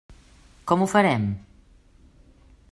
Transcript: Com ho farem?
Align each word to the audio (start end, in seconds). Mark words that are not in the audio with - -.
Com 0.71 0.83
ho 0.83 0.87
farem? 0.93 1.29